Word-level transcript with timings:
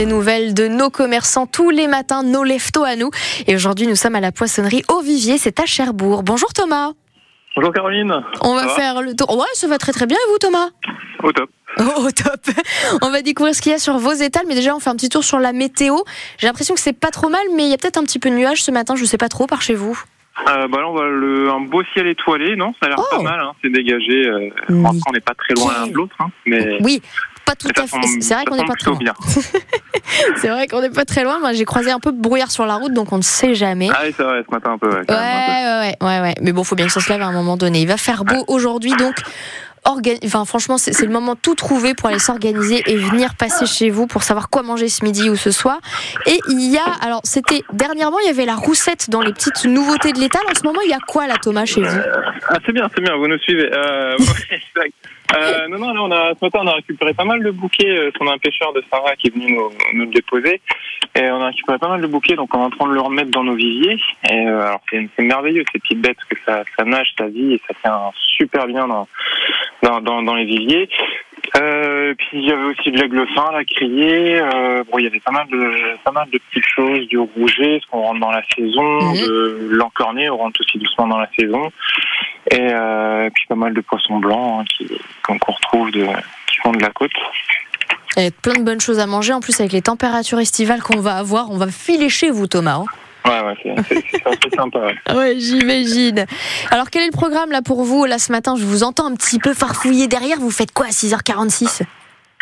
Des 0.00 0.06
nouvelles 0.06 0.54
de 0.54 0.68
nos 0.68 0.90
commerçants 0.90 1.48
tous 1.48 1.70
les 1.70 1.88
matins, 1.88 2.22
nos 2.22 2.44
leftos 2.44 2.84
à 2.84 2.94
nous. 2.94 3.10
Et 3.48 3.56
aujourd'hui, 3.56 3.88
nous 3.88 3.96
sommes 3.96 4.14
à 4.14 4.20
la 4.20 4.30
poissonnerie 4.30 4.84
au 4.88 5.00
Vivier, 5.00 5.38
c'est 5.38 5.58
à 5.58 5.66
Cherbourg. 5.66 6.22
Bonjour 6.22 6.52
Thomas. 6.52 6.92
Bonjour 7.56 7.72
Caroline. 7.72 8.14
On 8.42 8.54
va 8.54 8.68
faire 8.68 9.02
le 9.02 9.16
tour. 9.16 9.36
Ouais, 9.36 9.44
ça 9.54 9.66
va 9.66 9.76
très 9.76 9.90
très 9.90 10.06
bien 10.06 10.16
et 10.16 10.30
vous 10.30 10.38
Thomas? 10.38 10.68
Au 11.24 11.32
top. 11.32 11.50
Oh, 11.80 12.02
au 12.06 12.10
top. 12.12 12.40
On 13.02 13.10
va 13.10 13.22
découvrir 13.22 13.56
ce 13.56 13.60
qu'il 13.60 13.72
y 13.72 13.74
a 13.74 13.80
sur 13.80 13.98
vos 13.98 14.12
étals, 14.12 14.44
mais 14.46 14.54
déjà 14.54 14.72
on 14.72 14.78
fait 14.78 14.88
un 14.90 14.94
petit 14.94 15.08
tour 15.08 15.24
sur 15.24 15.40
la 15.40 15.52
météo. 15.52 15.96
J'ai 16.38 16.46
l'impression 16.46 16.76
que 16.76 16.80
c'est 16.80 16.92
pas 16.92 17.10
trop 17.10 17.28
mal, 17.28 17.42
mais 17.56 17.64
il 17.64 17.70
y 17.70 17.74
a 17.74 17.76
peut-être 17.76 17.98
un 17.98 18.04
petit 18.04 18.20
peu 18.20 18.30
de 18.30 18.36
nuages 18.36 18.62
ce 18.62 18.70
matin, 18.70 18.94
je 18.94 19.04
sais 19.04 19.18
pas 19.18 19.28
trop 19.28 19.48
par 19.48 19.62
chez 19.62 19.74
vous. 19.74 20.00
Euh, 20.48 20.68
bah 20.68 20.78
là, 20.78 20.88
on 20.88 20.94
va 20.94 21.08
le, 21.08 21.50
un 21.50 21.60
beau 21.62 21.82
ciel 21.92 22.06
étoilé, 22.06 22.54
non? 22.54 22.72
Ça 22.80 22.86
a 22.86 22.90
l'air 22.90 22.98
Oh. 23.00 23.16
pas 23.16 23.22
mal, 23.22 23.40
hein, 23.40 23.50
c'est 23.64 23.70
dégagé. 23.72 24.28
Euh, 24.28 24.48
Oui. 24.68 25.00
on 25.08 25.12
n'est 25.12 25.18
pas 25.20 25.34
très 25.34 25.54
loin 25.54 25.72
l'un 25.72 25.88
de 25.88 25.94
l'autre, 25.94 26.14
hein, 26.20 26.28
mais 26.46 26.78
Oui, 26.82 27.02
pas 27.48 27.54
tout 27.56 27.68
mais 27.68 27.78
à 27.82 27.86
ça 27.86 27.98
fait. 28.00 28.02
semble- 28.06 28.22
C'est 28.22 28.34
vrai 28.34 28.44
qu'on 28.44 28.56
n'est 28.56 28.64
pas 28.64 28.74
très 28.74 28.90
loin. 28.90 28.98
C'est 30.40 30.48
vrai 30.48 30.66
qu'on 30.68 30.80
n'est 30.80 30.90
pas 30.90 31.04
très 31.04 31.22
loin. 31.24 31.38
Moi, 31.38 31.52
j'ai 31.52 31.64
croisé 31.64 31.90
un 31.90 32.00
peu 32.00 32.12
de 32.12 32.20
brouillard 32.20 32.50
sur 32.50 32.66
la 32.66 32.74
route, 32.76 32.92
donc 32.92 33.12
on 33.12 33.18
ne 33.18 33.22
sait 33.22 33.54
jamais. 33.54 33.88
Ah 33.92 34.00
oui, 34.04 34.14
c'est 34.16 34.22
vrai, 34.22 34.42
ce 34.48 34.54
matin 34.54 34.72
un 34.72 34.78
peu. 34.78 34.88
Ouais, 34.88 35.04
ouais, 35.08 35.80
ouais, 35.80 35.96
ouais, 36.00 36.20
ouais. 36.20 36.34
Mais 36.42 36.52
bon, 36.52 36.64
faut 36.64 36.76
bien 36.76 36.86
que 36.86 36.92
ça 36.92 37.00
se 37.00 37.08
lève 37.10 37.22
à 37.22 37.26
un 37.26 37.32
moment 37.32 37.56
donné. 37.56 37.80
Il 37.80 37.88
va 37.88 37.96
faire 37.96 38.24
beau 38.24 38.44
aujourd'hui, 38.48 38.92
donc. 38.96 39.16
Franchement, 40.44 40.78
c'est 40.78 41.04
le 41.04 41.12
moment 41.12 41.36
tout 41.36 41.54
trouvé 41.54 41.94
pour 41.94 42.08
aller 42.08 42.18
s'organiser 42.18 42.82
et 42.86 42.96
venir 42.96 43.34
passer 43.34 43.66
chez 43.66 43.90
vous 43.90 44.06
pour 44.06 44.22
savoir 44.22 44.50
quoi 44.50 44.62
manger 44.62 44.88
ce 44.88 45.04
midi 45.04 45.30
ou 45.30 45.36
ce 45.36 45.50
soir. 45.50 45.78
Et 46.26 46.38
il 46.48 46.72
y 46.72 46.78
a, 46.78 46.84
alors, 47.02 47.20
c'était 47.24 47.62
dernièrement, 47.72 48.18
il 48.20 48.26
y 48.26 48.30
avait 48.30 48.46
la 48.46 48.56
roussette 48.56 49.10
dans 49.10 49.20
les 49.20 49.32
petites 49.32 49.64
nouveautés 49.64 50.12
de 50.12 50.18
l'étal. 50.18 50.42
En 50.50 50.54
ce 50.54 50.64
moment, 50.64 50.80
il 50.84 50.90
y 50.90 50.94
a 50.94 51.00
quoi, 51.00 51.26
là, 51.26 51.34
Thomas, 51.40 51.64
chez 51.64 51.82
vous? 51.82 51.98
Ah, 52.48 52.58
c'est 52.64 52.72
bien, 52.72 52.88
c'est 52.94 53.02
bien, 53.02 53.16
vous 53.16 53.28
nous 53.28 53.38
suivez. 53.38 53.70
Euh. 53.72 54.16
Euh, 55.36 55.68
non, 55.68 55.78
non, 55.78 55.92
là, 55.92 56.02
on 56.02 56.10
a, 56.10 56.34
ce 56.34 56.44
matin, 56.44 56.60
on 56.62 56.66
a 56.66 56.74
récupéré 56.74 57.12
pas 57.12 57.24
mal 57.24 57.42
de 57.42 57.50
bouquets. 57.50 57.90
Euh, 57.90 58.10
on 58.20 58.26
a 58.28 58.32
un 58.32 58.38
pêcheur 58.38 58.72
de 58.72 58.82
Sarah 58.90 59.14
qui 59.16 59.26
est 59.26 59.34
venu 59.34 59.52
nous, 59.92 60.04
le 60.04 60.06
déposer. 60.06 60.60
Et 61.14 61.30
on 61.30 61.42
a 61.42 61.48
récupéré 61.48 61.78
pas 61.78 61.88
mal 61.88 62.00
de 62.00 62.06
bouquets, 62.06 62.34
donc 62.34 62.54
on 62.54 62.60
est 62.60 62.64
en 62.64 62.70
train 62.70 62.88
de 62.88 62.94
le 62.94 63.00
remettre 63.00 63.30
dans 63.30 63.44
nos 63.44 63.54
viviers. 63.54 63.98
Et 64.30 64.46
euh, 64.46 64.60
alors, 64.60 64.80
c'est 64.90 65.22
merveilleux, 65.22 65.64
ces 65.72 65.78
petites 65.80 66.00
bêtes, 66.00 66.18
que 66.30 66.36
ça, 66.46 66.64
nage, 66.84 67.12
ça 67.18 67.26
vit, 67.26 67.54
et 67.54 67.60
ça 67.66 67.74
tient 67.82 68.10
super 68.14 68.66
bien 68.66 68.88
dans, 68.88 69.06
dans, 69.82 70.00
dans, 70.00 70.22
dans 70.22 70.34
les 70.34 70.44
viviers. 70.44 70.88
Euh, 71.56 72.14
puis 72.18 72.28
il 72.34 72.44
y 72.46 72.52
avait 72.52 72.64
aussi 72.64 72.90
de 72.90 72.98
l'aigle 73.00 73.26
fin, 73.34 73.50
la 73.52 73.64
criée. 73.64 74.38
Euh, 74.40 74.84
bon, 74.90 74.98
il 74.98 75.04
y 75.04 75.06
avait 75.06 75.20
pas 75.20 75.30
mal 75.32 75.46
de 75.48 75.96
pas 76.04 76.10
mal 76.12 76.28
de 76.30 76.38
petites 76.38 76.66
choses, 76.66 77.06
du 77.08 77.18
rouget, 77.18 77.78
parce 77.78 77.86
qu'on 77.86 78.02
rentre 78.02 78.20
dans 78.20 78.30
la 78.30 78.42
saison, 78.54 78.82
Mhm. 79.14 79.14
de 79.26 79.68
l'encorné, 79.70 80.28
on 80.30 80.36
rentre 80.36 80.60
aussi 80.60 80.78
doucement 80.78 81.06
dans 81.06 81.18
la 81.18 81.28
saison. 81.38 81.70
Et 82.50 82.58
euh, 82.60 83.30
puis 83.34 83.44
pas 83.48 83.54
mal 83.54 83.72
de 83.72 83.80
poissons 83.80 84.18
blancs 84.18 84.60
hein, 84.60 84.64
qui 84.68 84.88
qu'on 85.26 85.52
retrouve 85.52 85.90
de 85.92 86.06
qui 86.48 86.56
font 86.62 86.72
de 86.72 86.82
la 86.82 86.90
côte. 86.90 87.12
A 88.16 88.30
plein 88.42 88.54
de 88.54 88.64
bonnes 88.64 88.80
choses 88.80 88.98
à 88.98 89.06
manger. 89.06 89.32
En 89.32 89.40
plus, 89.40 89.58
avec 89.60 89.72
les 89.72 89.82
températures 89.82 90.40
estivales 90.40 90.82
qu'on 90.82 91.00
va 91.00 91.16
avoir, 91.16 91.50
on 91.50 91.56
va 91.56 91.68
filer 91.68 92.08
chez 92.08 92.30
vous, 92.30 92.46
Thomas. 92.46 92.80
hein. 92.80 92.84
Ouais, 93.26 93.40
ouais, 93.42 93.54
c'est- 93.62 94.26
assez 94.26 94.50
sympa. 94.56 94.78
ouais. 94.78 94.94
Ouais, 95.14 95.34
j'imagine. 95.38 96.24
Alors, 96.70 96.90
quel 96.90 97.02
est 97.02 97.06
le 97.06 97.12
programme 97.12 97.50
là 97.50 97.60
pour 97.62 97.82
vous 97.84 98.04
là 98.04 98.18
ce 98.18 98.32
matin? 98.32 98.54
Je 98.58 98.64
vous 98.64 98.82
entends 98.84 99.06
un 99.06 99.14
petit 99.14 99.38
peu 99.38 99.54
farfouiller 99.54 100.06
derrière. 100.08 100.38
Vous 100.38 100.50
faites 100.50 100.72
quoi 100.72 100.86
à 100.86 100.90
6h46 100.90 101.82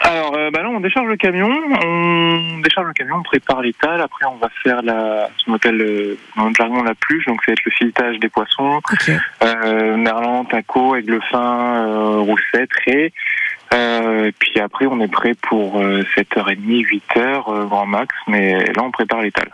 Alors, 0.00 0.34
euh, 0.36 0.50
bah 0.50 0.62
là, 0.62 0.70
on 0.70 0.80
décharge 0.80 1.06
le 1.06 1.16
camion, 1.16 1.48
on 1.48 2.58
décharge 2.64 2.86
le 2.88 2.92
camion, 2.94 3.16
on 3.18 3.22
prépare 3.22 3.60
l'étal. 3.60 4.00
Après, 4.00 4.24
on 4.26 4.36
va 4.36 4.48
faire 4.64 4.82
la, 4.82 5.28
ce 5.38 5.44
qu'on 5.44 5.54
appelle 5.54 5.80
euh, 5.80 6.18
dans 6.36 6.44
notre 6.44 6.56
jargon 6.56 6.82
la 6.82 6.94
pluche, 6.94 7.26
donc 7.26 7.40
ça 7.44 7.50
va 7.50 7.52
être 7.52 7.64
le 7.64 7.70
filetage 7.72 8.18
des 8.18 8.28
poissons. 8.28 8.80
Ok. 8.92 9.10
Euh, 9.44 9.96
merlan, 9.96 10.44
taco, 10.46 10.96
aigle 10.96 11.20
fin, 11.30 11.86
euh, 11.86 12.16
roussette, 12.20 12.70
raie. 12.86 13.12
Euh, 13.74 14.26
et 14.26 14.32
puis 14.32 14.58
après, 14.60 14.86
on 14.86 15.00
est 15.00 15.08
prêt 15.12 15.34
pour 15.40 15.80
euh, 15.80 16.02
7h30, 16.16 16.58
8h, 16.58 17.16
euh, 17.48 17.64
grand 17.66 17.86
max. 17.86 18.14
Mais 18.26 18.64
là, 18.64 18.82
on 18.82 18.90
prépare 18.90 19.22
l'étal. 19.22 19.48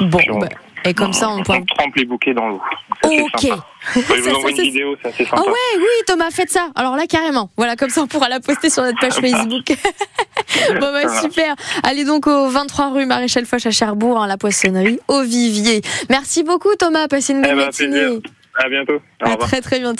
Bon, 0.00 0.18
Puis 0.18 0.30
on- 0.30 0.38
bah, 0.38 0.48
et 0.84 0.94
comme 0.94 1.12
ça, 1.12 1.28
on 1.28 1.42
pourra. 1.42 1.58
trempe 1.76 1.94
les 1.96 2.06
bouquets 2.06 2.32
dans 2.32 2.48
l'eau. 2.48 2.60
Ok. 3.04 3.40
sympa. 3.42 3.64
Je 3.94 4.00
Ça, 4.00 4.14
vous 4.16 4.24
ça, 4.24 4.34
envoie 4.36 4.50
une 4.50 4.56
vidéo, 4.56 4.96
c'est 5.02 5.08
assez 5.08 5.26
Ah 5.30 5.36
sympa. 5.36 5.50
ouais, 5.50 5.76
oui, 5.78 5.84
Thomas, 6.06 6.30
faites 6.30 6.50
ça. 6.50 6.68
Alors 6.74 6.96
là, 6.96 7.04
carrément. 7.06 7.50
Voilà, 7.58 7.76
comme 7.76 7.90
ça, 7.90 8.00
on 8.02 8.06
pourra 8.06 8.28
la 8.30 8.40
poster 8.40 8.70
sur 8.70 8.82
notre 8.82 8.98
page 8.98 9.12
Facebook. 9.20 9.66
bon, 10.80 10.92
bah, 10.92 11.20
super. 11.20 11.54
Allez 11.82 12.04
donc 12.04 12.26
au 12.26 12.48
23 12.48 12.92
rue 12.92 13.04
Maréchal 13.06 13.44
Foch 13.46 13.64
à 13.66 13.70
Cherbourg, 13.70 14.22
hein, 14.22 14.26
la 14.26 14.38
poissonnerie 14.38 14.98
au 15.08 15.22
Vivier. 15.22 15.82
Merci 16.08 16.42
beaucoup, 16.44 16.74
Thomas. 16.78 17.08
Passez 17.08 17.32
une 17.34 17.40
Eh 17.44 17.48
bonne 17.48 17.56
ben, 17.58 17.66
matinée. 17.66 17.90
plaisir. 18.00 18.20
À 18.62 18.68
bientôt. 18.68 18.94
Au 18.94 19.26
À 19.26 19.30
revoir. 19.32 19.48
très, 19.48 19.60
très 19.60 19.78
bientôt. 19.80 19.96